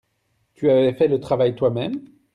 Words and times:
Tu 0.55 0.67
avais 0.71 0.95
fait 0.95 1.07
le 1.07 1.19
travail 1.19 1.53
toi-même. 1.53 2.03